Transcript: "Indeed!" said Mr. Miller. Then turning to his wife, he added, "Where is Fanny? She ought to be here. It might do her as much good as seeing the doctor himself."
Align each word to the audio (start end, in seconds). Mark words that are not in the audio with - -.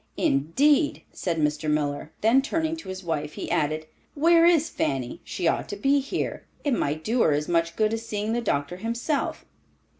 "Indeed!" 0.17 1.03
said 1.13 1.37
Mr. 1.37 1.69
Miller. 1.69 2.11
Then 2.21 2.41
turning 2.41 2.75
to 2.77 2.89
his 2.89 3.03
wife, 3.03 3.33
he 3.33 3.51
added, 3.51 3.85
"Where 4.15 4.47
is 4.47 4.67
Fanny? 4.67 5.21
She 5.23 5.47
ought 5.47 5.69
to 5.69 5.75
be 5.75 5.99
here. 5.99 6.43
It 6.63 6.73
might 6.73 7.03
do 7.03 7.21
her 7.21 7.33
as 7.33 7.47
much 7.47 7.75
good 7.75 7.93
as 7.93 8.03
seeing 8.03 8.33
the 8.33 8.41
doctor 8.41 8.77
himself." 8.77 9.45